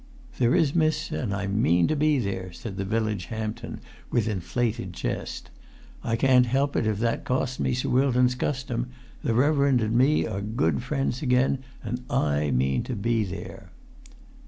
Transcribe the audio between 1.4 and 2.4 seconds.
mean to be